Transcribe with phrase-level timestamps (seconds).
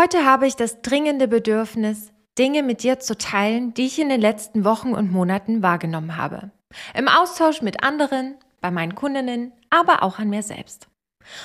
[0.00, 4.22] Heute habe ich das dringende Bedürfnis, Dinge mit dir zu teilen, die ich in den
[4.22, 6.52] letzten Wochen und Monaten wahrgenommen habe.
[6.94, 10.88] Im Austausch mit anderen, bei meinen Kundinnen, aber auch an mir selbst.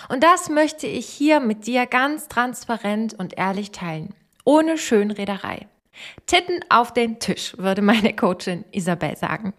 [0.07, 4.15] Und das möchte ich hier mit dir ganz transparent und ehrlich teilen,
[4.45, 5.67] ohne Schönrederei.
[6.25, 9.53] Titten auf den Tisch, würde meine Coachin Isabel sagen.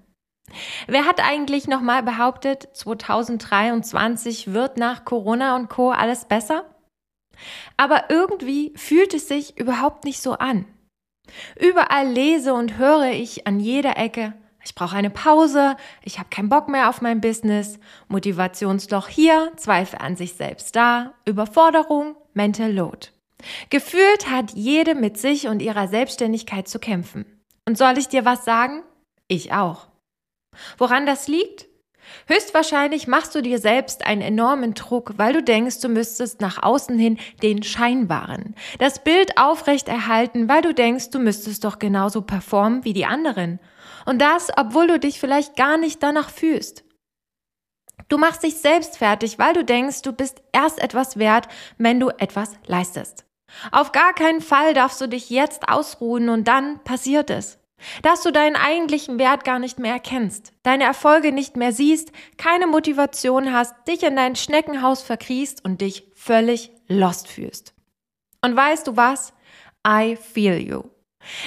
[0.86, 6.64] Wer hat eigentlich nochmal behauptet, 2023 wird nach Corona und Co alles besser?
[7.76, 10.66] Aber irgendwie fühlt es sich überhaupt nicht so an.
[11.58, 14.34] Überall lese und höre ich an jeder Ecke,
[14.66, 17.78] ich brauche eine Pause, ich habe keinen Bock mehr auf mein Business,
[18.08, 23.08] Motivationsloch hier, Zweifel an sich selbst da, Überforderung, Mental Load.
[23.70, 27.26] Gefühlt hat jede mit sich und ihrer Selbstständigkeit zu kämpfen.
[27.64, 28.82] Und soll ich dir was sagen?
[29.28, 29.86] Ich auch.
[30.78, 31.66] Woran das liegt?
[32.26, 36.98] Höchstwahrscheinlich machst du dir selbst einen enormen Druck, weil du denkst, du müsstest nach außen
[36.98, 42.92] hin den scheinbaren, das Bild aufrechterhalten, weil du denkst, du müsstest doch genauso performen wie
[42.92, 43.60] die anderen.
[44.04, 46.84] Und das, obwohl du dich vielleicht gar nicht danach fühlst.
[48.08, 51.48] Du machst dich selbst fertig, weil du denkst, du bist erst etwas wert,
[51.78, 53.24] wenn du etwas leistest.
[53.72, 57.58] Auf gar keinen Fall darfst du dich jetzt ausruhen und dann passiert es.
[58.02, 62.66] Dass du deinen eigentlichen Wert gar nicht mehr erkennst, deine Erfolge nicht mehr siehst, keine
[62.66, 67.74] Motivation hast, dich in dein Schneckenhaus verkriechst und dich völlig lost fühlst.
[68.42, 69.32] Und weißt du was?
[69.86, 70.84] I feel you.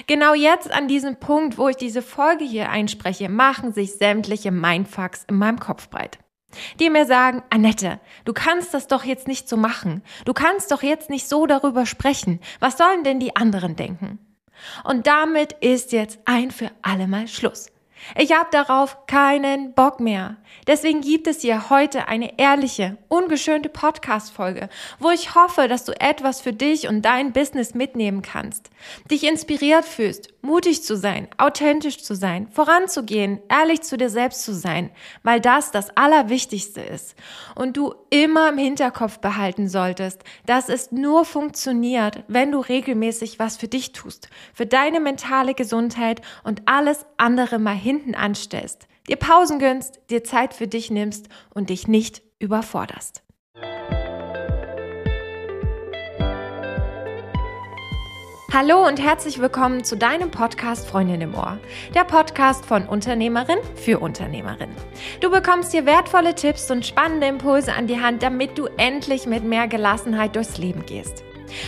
[0.08, 5.26] Genau jetzt an diesem Punkt, wo ich diese Folge hier einspreche, machen sich sämtliche Mindfucks
[5.30, 6.20] in meinem Kopf breit.
[6.80, 10.04] Die mir sagen, Annette, du kannst das doch jetzt nicht so machen.
[10.26, 12.40] Du kannst doch jetzt nicht so darüber sprechen.
[12.60, 14.20] Was sollen denn die anderen denken?
[14.84, 17.68] Und damit ist jetzt ein für alle Mal Schluss.
[18.18, 20.38] Ich habe darauf keinen Bock mehr.
[20.68, 26.42] Deswegen gibt es hier heute eine ehrliche, ungeschönte Podcast-Folge, wo ich hoffe, dass du etwas
[26.42, 28.70] für dich und dein Business mitnehmen kannst.
[29.12, 34.54] Dich inspiriert fühlst, mutig zu sein, authentisch zu sein, voranzugehen, ehrlich zu dir selbst zu
[34.54, 34.90] sein,
[35.24, 37.16] weil das das Allerwichtigste ist.
[37.56, 43.58] Und du immer im Hinterkopf behalten solltest, dass es nur funktioniert, wenn du regelmäßig was
[43.58, 49.60] für dich tust, für deine mentale Gesundheit und alles andere mal hinten anstellst, dir Pausen
[49.60, 53.24] gönnst, dir Zeit für dich nimmst und dich nicht überforderst.
[58.52, 61.60] Hallo und herzlich willkommen zu deinem Podcast Freundin im Ohr,
[61.94, 64.72] der Podcast von Unternehmerin für Unternehmerin.
[65.22, 69.44] Du bekommst hier wertvolle Tipps und spannende Impulse an die Hand, damit du endlich mit
[69.44, 71.24] mehr Gelassenheit durchs Leben gehst.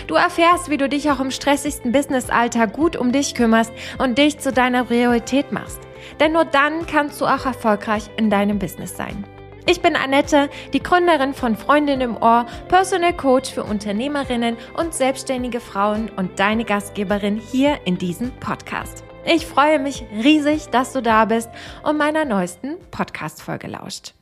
[0.08, 4.40] Du erfährst, wie du dich auch im stressigsten Businessalltag gut um dich kümmerst und dich
[4.40, 5.82] zu deiner Priorität machst.
[6.20, 9.24] Denn nur dann kannst du auch erfolgreich in deinem Business sein.
[9.72, 15.62] Ich bin Annette, die Gründerin von Freundin im Ohr, Personal Coach für Unternehmerinnen und selbstständige
[15.62, 19.06] Frauen und deine Gastgeberin hier in diesem Podcast.
[19.24, 21.50] Ich freue mich riesig, dass du da bist
[21.84, 24.14] und meiner neuesten Podcast-Folge lauscht.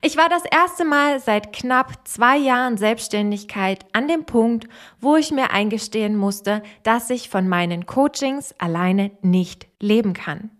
[0.00, 4.68] Ich war das erste Mal seit knapp zwei Jahren Selbstständigkeit an dem Punkt,
[5.02, 10.55] wo ich mir eingestehen musste, dass ich von meinen Coachings alleine nicht leben kann.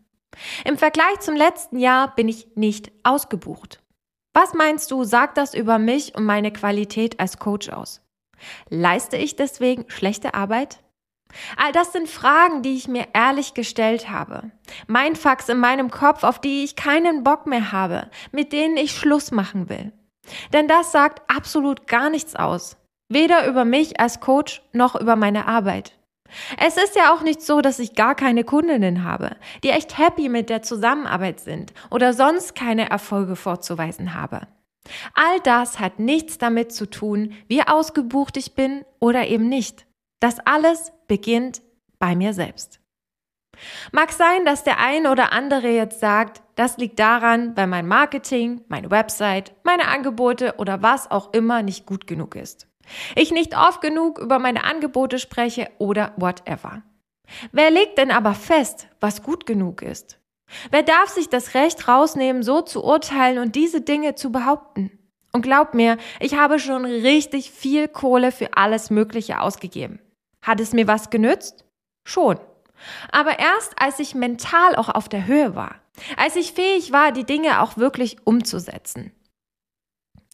[0.64, 3.82] Im Vergleich zum letzten Jahr bin ich nicht ausgebucht.
[4.34, 8.02] Was meinst du, sagt das über mich und meine Qualität als Coach aus?
[8.69, 10.80] Leiste ich deswegen schlechte Arbeit?
[11.56, 14.50] All das sind Fragen, die ich mir ehrlich gestellt habe.
[14.86, 18.92] Mein Fax in meinem Kopf, auf die ich keinen Bock mehr habe, mit denen ich
[18.92, 19.92] Schluss machen will.
[20.53, 22.76] Denn das sagt absolut gar nichts aus.
[23.08, 25.96] Weder über mich als Coach noch über meine Arbeit.
[26.59, 30.28] Es ist ja auch nicht so, dass ich gar keine Kundinnen habe, die echt happy
[30.28, 34.47] mit der Zusammenarbeit sind oder sonst keine Erfolge vorzuweisen habe.
[35.15, 39.86] All das hat nichts damit zu tun, wie ausgebucht ich bin oder eben nicht.
[40.20, 41.62] Das alles beginnt
[41.98, 42.81] bei mir selbst.
[43.92, 48.62] Mag sein, dass der ein oder andere jetzt sagt, das liegt daran, weil mein Marketing,
[48.69, 52.69] meine Website, meine Angebote oder was auch immer nicht gut genug ist.
[53.14, 56.83] Ich nicht oft genug über meine Angebote spreche oder whatever.
[57.53, 60.18] Wer legt denn aber fest, was gut genug ist?
[60.71, 64.97] Wer darf sich das Recht rausnehmen, so zu urteilen und diese Dinge zu behaupten?
[65.33, 69.98] Und glaub mir, ich habe schon richtig viel Kohle für alles Mögliche ausgegeben.
[70.41, 71.65] Hat es mir was genützt?
[72.06, 72.39] Schon.
[73.10, 75.77] Aber erst als ich mental auch auf der Höhe war,
[76.16, 79.12] als ich fähig war, die Dinge auch wirklich umzusetzen.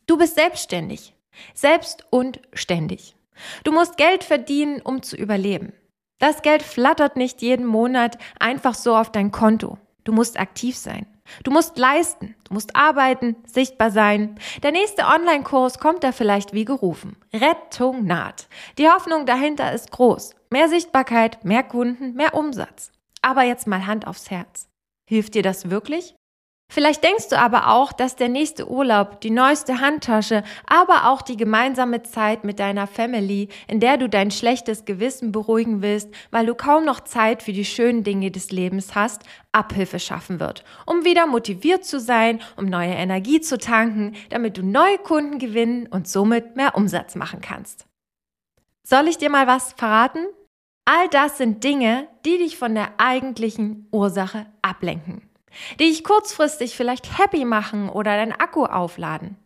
[0.06, 1.14] Du bist selbstständig.
[1.55, 3.17] Selbst und ständig.
[3.64, 5.73] Du musst Geld verdienen, um zu überleben.
[6.19, 9.79] Das Geld flattert nicht jeden Monat einfach so auf dein Konto.
[10.05, 11.06] Du musst aktiv sein.
[11.44, 14.38] Du musst leisten, du musst arbeiten, sichtbar sein.
[14.62, 17.17] Der nächste Online-Kurs kommt da vielleicht wie gerufen.
[17.32, 18.49] Rettung naht.
[18.79, 20.34] Die Hoffnung dahinter ist groß.
[20.50, 22.93] Mehr Sichtbarkeit, mehr Kunden, mehr Umsatz.
[23.23, 24.69] Aber jetzt mal Hand aufs Herz.
[25.08, 26.14] Hilft dir das wirklich?
[26.72, 31.36] Vielleicht denkst du aber auch, dass der nächste Urlaub, die neueste Handtasche, aber auch die
[31.36, 36.54] gemeinsame Zeit mit deiner Family, in der du dein schlechtes Gewissen beruhigen willst, weil du
[36.54, 41.26] kaum noch Zeit für die schönen Dinge des Lebens hast, Abhilfe schaffen wird, um wieder
[41.26, 46.56] motiviert zu sein, um neue Energie zu tanken, damit du neue Kunden gewinnen und somit
[46.56, 47.84] mehr Umsatz machen kannst.
[48.82, 50.24] Soll ich dir mal was verraten?
[50.86, 55.28] All das sind Dinge, die dich von der eigentlichen Ursache ablenken
[55.78, 59.37] die dich kurzfristig vielleicht happy machen oder dein Akku aufladen.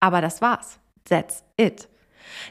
[0.00, 0.78] Aber das war's.
[1.04, 1.88] That's it.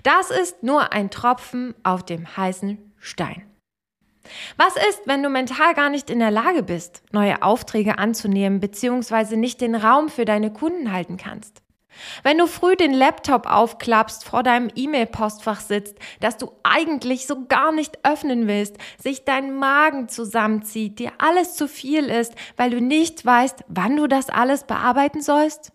[0.04, 3.44] Das ist nur ein Tropfen auf dem heißen Stein.
[4.58, 9.38] Was ist, wenn du mental gar nicht in der Lage bist, neue Aufträge anzunehmen bzw.
[9.38, 11.62] nicht den Raum für deine Kunden halten kannst?
[12.24, 17.72] Wenn du früh den Laptop aufklappst, vor deinem E-Mail-Postfach sitzt, das du eigentlich so gar
[17.72, 23.26] nicht öffnen willst, sich dein Magen zusammenzieht, dir alles zu viel ist, weil du nicht
[23.26, 25.72] weißt, wann du das alles bearbeiten sollst?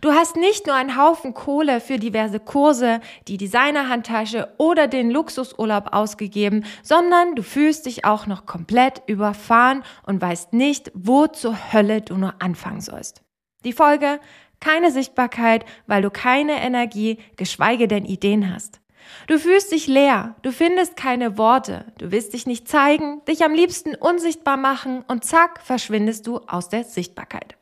[0.00, 5.92] Du hast nicht nur einen Haufen Kohle für diverse Kurse, die Designerhandtasche oder den Luxusurlaub
[5.92, 12.00] ausgegeben, sondern du fühlst dich auch noch komplett überfahren und weißt nicht, wo zur Hölle
[12.00, 13.22] du nur anfangen sollst.
[13.64, 14.20] Die Folge?
[14.60, 18.80] Keine Sichtbarkeit, weil du keine Energie, geschweige denn Ideen hast.
[19.26, 23.54] Du fühlst dich leer, du findest keine Worte, du willst dich nicht zeigen, dich am
[23.54, 27.56] liebsten unsichtbar machen und zack, verschwindest du aus der Sichtbarkeit.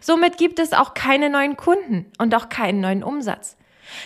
[0.00, 3.56] Somit gibt es auch keine neuen Kunden und auch keinen neuen Umsatz.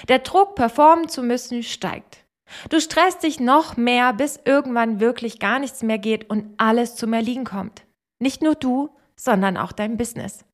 [0.08, 2.24] Der Druck, performen zu müssen, steigt.
[2.70, 7.12] Du stresst dich noch mehr, bis irgendwann wirklich gar nichts mehr geht und alles zum
[7.12, 7.82] Erliegen kommt.
[8.18, 10.44] Nicht nur du, sondern auch dein Business.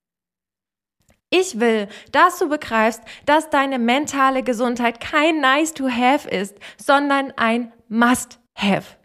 [1.36, 7.32] Ich will, dass du begreifst, dass deine mentale Gesundheit kein Nice to Have ist, sondern
[7.36, 8.96] ein Must Have.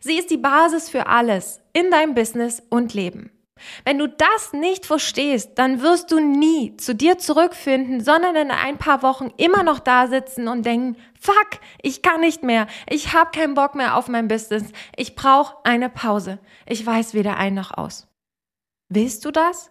[0.00, 3.30] Sie ist die Basis für alles in deinem Business und Leben.
[3.84, 8.78] Wenn du das nicht verstehst, dann wirst du nie zu dir zurückfinden, sondern in ein
[8.78, 13.38] paar Wochen immer noch da sitzen und denken, fuck, ich kann nicht mehr, ich habe
[13.38, 14.64] keinen Bock mehr auf mein Business,
[14.96, 18.08] ich brauche eine Pause, ich weiß weder ein noch aus.
[18.88, 19.70] Willst du das?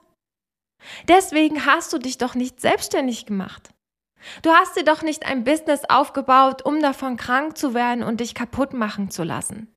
[1.08, 3.70] Deswegen hast du dich doch nicht selbstständig gemacht.
[4.42, 8.34] Du hast dir doch nicht ein Business aufgebaut, um davon krank zu werden und dich
[8.34, 9.72] kaputt machen zu lassen.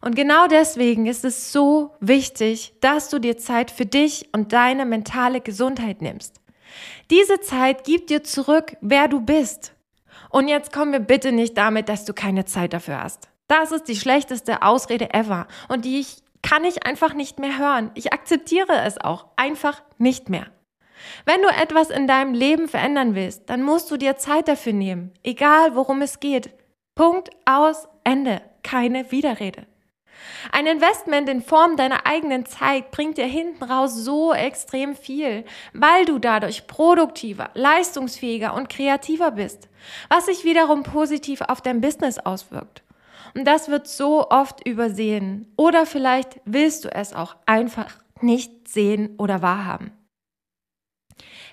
[0.00, 4.84] Und genau deswegen ist es so wichtig, dass du dir Zeit für dich und deine
[4.84, 6.40] mentale Gesundheit nimmst.
[7.10, 9.74] Diese Zeit gibt dir zurück, wer du bist.
[10.30, 13.28] Und jetzt kommen wir bitte nicht damit, dass du keine Zeit dafür hast.
[13.46, 17.90] Das ist die schlechteste Ausrede ever und die ich kann ich einfach nicht mehr hören.
[17.94, 20.46] Ich akzeptiere es auch einfach nicht mehr.
[21.24, 25.12] Wenn du etwas in deinem Leben verändern willst, dann musst du dir Zeit dafür nehmen,
[25.22, 26.50] egal worum es geht.
[26.94, 29.66] Punkt aus Ende, keine Widerrede.
[30.52, 36.04] Ein Investment in Form deiner eigenen Zeit bringt dir hinten raus so extrem viel, weil
[36.04, 39.68] du dadurch produktiver, leistungsfähiger und kreativer bist,
[40.08, 42.82] was sich wiederum positiv auf dein Business auswirkt.
[43.34, 45.52] Und das wird so oft übersehen.
[45.56, 47.90] Oder vielleicht willst du es auch einfach
[48.20, 49.92] nicht sehen oder wahrhaben.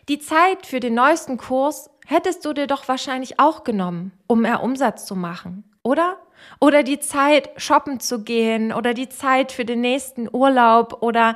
[0.08, 4.64] Die Zeit für den neuesten Kurs hättest du dir doch wahrscheinlich auch genommen, um mehr
[4.64, 6.18] Umsatz zu machen, oder?
[6.60, 11.36] Oder die Zeit, shoppen zu gehen, oder die Zeit für den nächsten Urlaub, oder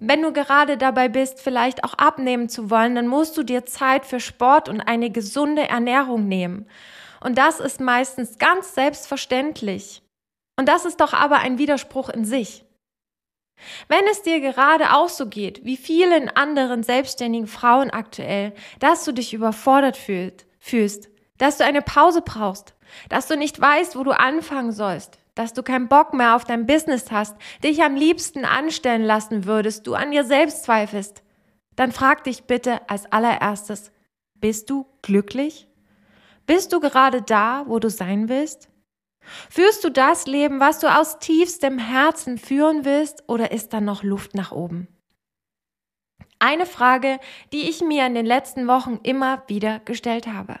[0.00, 4.06] wenn du gerade dabei bist, vielleicht auch abnehmen zu wollen, dann musst du dir Zeit
[4.06, 6.66] für Sport und eine gesunde Ernährung nehmen.
[7.20, 10.02] Und das ist meistens ganz selbstverständlich.
[10.56, 12.64] Und das ist doch aber ein Widerspruch in sich.
[13.88, 19.12] Wenn es dir gerade auch so geht, wie vielen anderen selbstständigen Frauen aktuell, dass du
[19.12, 21.08] dich überfordert fühlst,
[21.38, 22.74] dass du eine Pause brauchst,
[23.08, 26.66] dass du nicht weißt, wo du anfangen sollst, dass du keinen Bock mehr auf dein
[26.66, 31.22] Business hast, dich am liebsten anstellen lassen würdest, du an dir selbst zweifelst,
[31.76, 33.92] dann frag dich bitte als allererstes,
[34.34, 35.67] bist du glücklich?
[36.48, 38.70] Bist du gerade da, wo du sein willst?
[39.50, 44.02] Führst du das Leben, was du aus tiefstem Herzen führen willst, oder ist da noch
[44.02, 44.88] Luft nach oben?
[46.38, 47.20] Eine Frage,
[47.52, 50.58] die ich mir in den letzten Wochen immer wieder gestellt habe.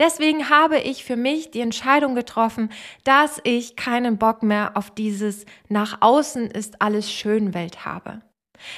[0.00, 2.72] Deswegen habe ich für mich die Entscheidung getroffen,
[3.04, 8.20] dass ich keinen Bock mehr auf dieses nach außen ist alles schön Welt habe.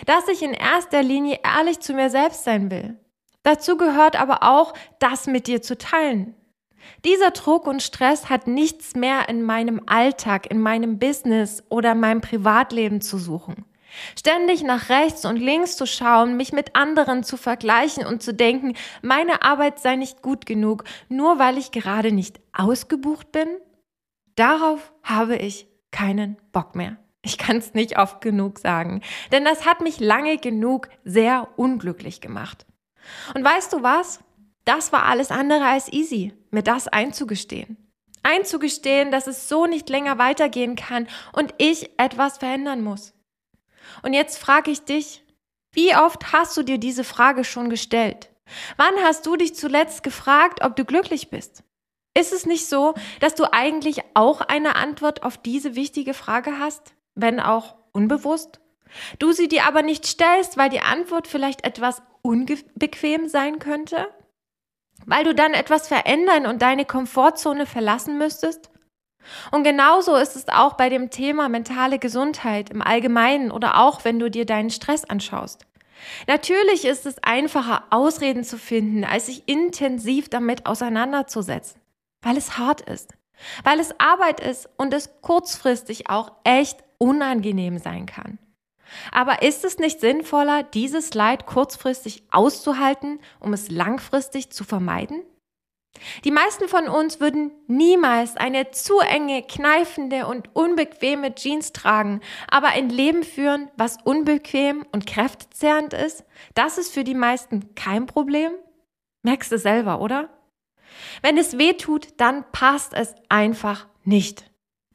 [0.04, 2.98] Dass ich in erster Linie ehrlich zu mir selbst sein will.
[3.46, 6.34] Dazu gehört aber auch, das mit dir zu teilen.
[7.04, 12.20] Dieser Druck und Stress hat nichts mehr in meinem Alltag, in meinem Business oder meinem
[12.20, 13.64] Privatleben zu suchen.
[14.18, 18.74] Ständig nach rechts und links zu schauen, mich mit anderen zu vergleichen und zu denken,
[19.00, 23.46] meine Arbeit sei nicht gut genug, nur weil ich gerade nicht ausgebucht bin?
[24.34, 26.96] Darauf habe ich keinen Bock mehr.
[27.22, 32.20] Ich kann es nicht oft genug sagen, denn das hat mich lange genug sehr unglücklich
[32.20, 32.66] gemacht.
[33.34, 34.20] Und weißt du was?
[34.64, 37.76] Das war alles andere als easy, mir das einzugestehen.
[38.22, 43.14] Einzugestehen, dass es so nicht länger weitergehen kann und ich etwas verändern muss.
[44.02, 45.22] Und jetzt frage ich dich,
[45.72, 48.30] wie oft hast du dir diese Frage schon gestellt?
[48.76, 51.62] Wann hast du dich zuletzt gefragt, ob du glücklich bist?
[52.14, 56.94] Ist es nicht so, dass du eigentlich auch eine Antwort auf diese wichtige Frage hast,
[57.14, 58.58] wenn auch unbewusst?
[59.18, 64.08] Du sie dir aber nicht stellst, weil die Antwort vielleicht etwas unbequem sein könnte?
[65.04, 68.70] Weil du dann etwas verändern und deine Komfortzone verlassen müsstest?
[69.50, 74.18] Und genauso ist es auch bei dem Thema mentale Gesundheit im Allgemeinen oder auch wenn
[74.18, 75.66] du dir deinen Stress anschaust.
[76.26, 81.80] Natürlich ist es einfacher, Ausreden zu finden, als sich intensiv damit auseinanderzusetzen,
[82.22, 83.14] weil es hart ist,
[83.64, 88.38] weil es Arbeit ist und es kurzfristig auch echt unangenehm sein kann.
[89.12, 95.22] Aber ist es nicht sinnvoller, dieses Leid kurzfristig auszuhalten, um es langfristig zu vermeiden?
[96.24, 102.68] Die meisten von uns würden niemals eine zu enge, kneifende und unbequeme Jeans tragen, aber
[102.68, 106.24] ein Leben führen, was unbequem und kräftezehrend ist,
[106.54, 108.52] das ist für die meisten kein Problem.
[109.22, 110.28] Merkst du selber, oder?
[111.22, 114.45] Wenn es weh tut, dann passt es einfach nicht.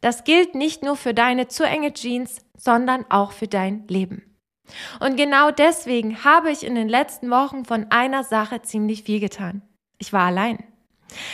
[0.01, 4.23] Das gilt nicht nur für deine zu enge Jeans, sondern auch für dein Leben.
[4.99, 9.61] Und genau deswegen habe ich in den letzten Wochen von einer Sache ziemlich viel getan.
[9.97, 10.63] Ich war allein.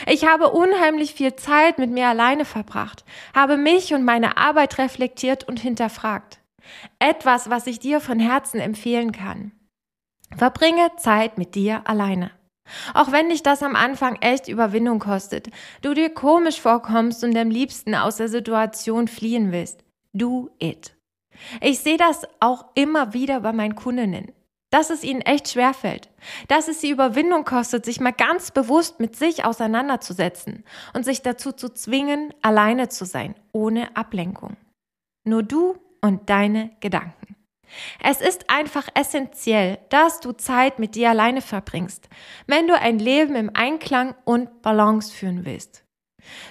[0.08, 3.06] Ich habe unheimlich viel Zeit mit mir alleine verbracht,
[3.36, 6.40] habe mich und meine Arbeit reflektiert und hinterfragt.
[7.00, 9.52] Etwas, was ich dir von Herzen empfehlen kann.
[10.36, 12.32] Verbringe Zeit mit dir alleine.
[12.94, 15.50] Auch wenn dich das am Anfang echt Überwindung kostet,
[15.82, 19.84] du dir komisch vorkommst und am liebsten aus der Situation fliehen willst.
[20.14, 20.96] Do it.
[21.62, 24.32] Ich sehe das auch immer wieder bei meinen Kundinnen
[24.70, 26.10] dass es ihnen echt schwerfällt,
[26.48, 31.52] dass es sie Überwindung kostet, sich mal ganz bewusst mit sich auseinanderzusetzen und sich dazu
[31.52, 34.58] zu zwingen, alleine zu sein, ohne Ablenkung.
[35.24, 37.17] Nur du und deine Gedanken.
[38.02, 42.10] Es ist einfach essentiell, dass du Zeit mit dir alleine verbringst,
[42.46, 45.84] wenn du ein Leben im Einklang und Balance führen willst.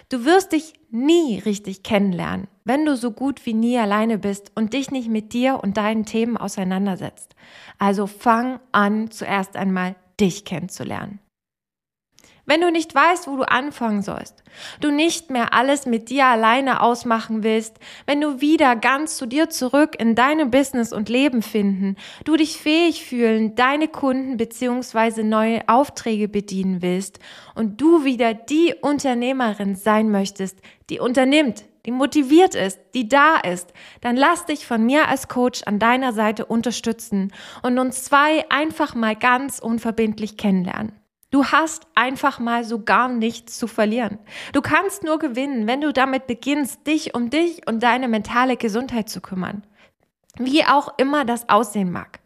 [0.08, 4.72] Du wirst dich nie richtig kennenlernen, wenn du so gut wie nie alleine bist und
[4.72, 7.34] dich nicht mit dir und deinen Themen auseinandersetzt.
[7.78, 11.20] Also fang an, zuerst einmal dich kennenzulernen.
[12.48, 14.44] Wenn du nicht weißt, wo du anfangen sollst,
[14.80, 19.50] du nicht mehr alles mit dir alleine ausmachen willst, wenn du wieder ganz zu dir
[19.50, 25.68] zurück in deinem Business und Leben finden, du dich fähig fühlen, deine Kunden beziehungsweise neue
[25.68, 27.18] Aufträge bedienen willst
[27.56, 33.72] und du wieder die Unternehmerin sein möchtest, die unternimmt, die motiviert ist, die da ist,
[34.02, 38.94] dann lass dich von mir als Coach an deiner Seite unterstützen und uns zwei einfach
[38.94, 40.92] mal ganz unverbindlich kennenlernen.
[41.30, 44.18] Du hast einfach mal so gar nichts zu verlieren.
[44.52, 49.08] Du kannst nur gewinnen, wenn du damit beginnst, dich um dich und deine mentale Gesundheit
[49.08, 49.62] zu kümmern.
[50.38, 52.20] Wie auch immer das aussehen mag.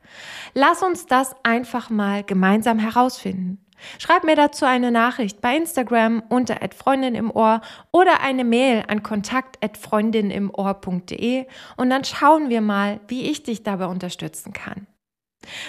[0.55, 3.65] Lass uns das einfach mal gemeinsam herausfinden.
[3.99, 9.03] Schreib mir dazu eine Nachricht bei Instagram unter Freundin im Ohr oder eine Mail an
[9.03, 11.47] kontakt@freundinimohr.de
[11.79, 14.87] und dann schauen wir mal, wie ich dich dabei unterstützen kann.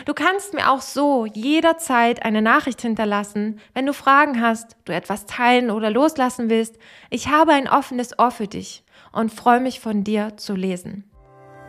[0.06, 5.26] Du kannst mir auch so jederzeit eine Nachricht hinterlassen, wenn du Fragen hast, du etwas
[5.26, 6.78] teilen oder loslassen willst.
[7.10, 11.06] Ich habe ein offenes Ohr für dich und freue mich von dir zu lesen.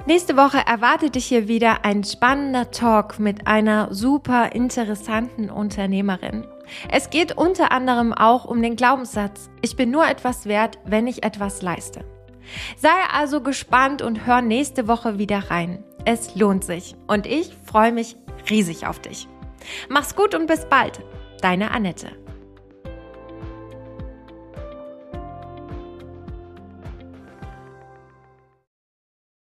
[0.05, 6.45] Nächste Woche erwartet dich hier wieder ein spannender Talk mit einer super interessanten Unternehmerin.
[6.91, 11.23] Es geht unter anderem auch um den Glaubenssatz, ich bin nur etwas wert, wenn ich
[11.23, 12.05] etwas leiste.
[12.77, 15.85] Sei also gespannt und hör nächste Woche wieder rein.
[16.05, 18.17] Es lohnt sich und ich freue mich
[18.51, 19.29] riesig auf dich.
[19.89, 21.01] Mach's gut und bis bald.
[21.41, 22.22] Deine Annette.